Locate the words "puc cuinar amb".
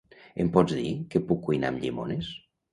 1.29-1.85